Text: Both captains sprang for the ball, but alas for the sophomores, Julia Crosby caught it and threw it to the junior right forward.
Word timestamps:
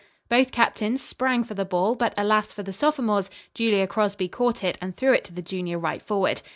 Both 0.29 0.51
captains 0.51 0.99
sprang 0.99 1.43
for 1.43 1.53
the 1.53 1.63
ball, 1.63 1.93
but 1.93 2.15
alas 2.17 2.51
for 2.51 2.63
the 2.63 2.73
sophomores, 2.73 3.29
Julia 3.53 3.85
Crosby 3.85 4.27
caught 4.29 4.63
it 4.63 4.75
and 4.81 4.97
threw 4.97 5.13
it 5.13 5.23
to 5.25 5.31
the 5.31 5.43
junior 5.43 5.77
right 5.77 6.01
forward. 6.01 6.41